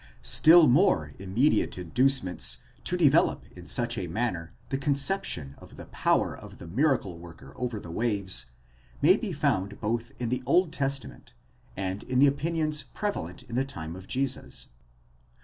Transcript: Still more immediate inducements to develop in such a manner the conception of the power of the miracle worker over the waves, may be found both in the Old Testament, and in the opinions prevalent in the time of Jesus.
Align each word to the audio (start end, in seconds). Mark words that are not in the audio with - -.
Still 0.23 0.65
more 0.67 1.13
immediate 1.19 1.77
inducements 1.77 2.57
to 2.85 2.97
develop 2.97 3.45
in 3.55 3.67
such 3.67 3.99
a 3.99 4.07
manner 4.07 4.51
the 4.69 4.77
conception 4.79 5.53
of 5.59 5.75
the 5.77 5.85
power 5.85 6.35
of 6.35 6.57
the 6.57 6.65
miracle 6.65 7.19
worker 7.19 7.53
over 7.55 7.79
the 7.79 7.91
waves, 7.91 8.47
may 9.03 9.15
be 9.15 9.31
found 9.31 9.79
both 9.79 10.11
in 10.17 10.29
the 10.29 10.41
Old 10.47 10.73
Testament, 10.73 11.35
and 11.77 12.01
in 12.01 12.17
the 12.17 12.25
opinions 12.25 12.81
prevalent 12.81 13.43
in 13.43 13.53
the 13.53 13.63
time 13.63 13.95
of 13.95 14.07
Jesus. 14.07 14.69